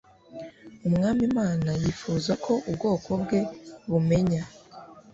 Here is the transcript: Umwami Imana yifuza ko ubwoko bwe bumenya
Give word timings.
Umwami 0.87 1.21
Imana 1.29 1.69
yifuza 1.81 2.31
ko 2.45 2.53
ubwoko 2.69 3.09
bwe 3.21 3.39
bumenya 3.89 4.41